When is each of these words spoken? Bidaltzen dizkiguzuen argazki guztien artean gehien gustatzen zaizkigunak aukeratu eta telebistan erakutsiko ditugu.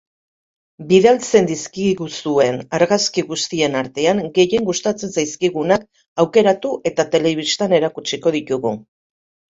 Bidaltzen 0.91 1.49
dizkiguzuen 1.49 2.57
argazki 2.77 3.25
guztien 3.27 3.77
artean 3.81 4.21
gehien 4.39 4.65
gustatzen 4.71 5.11
zaizkigunak 5.19 5.85
aukeratu 6.25 6.73
eta 6.93 7.07
telebistan 7.17 7.77
erakutsiko 7.81 8.33
ditugu. 8.39 8.77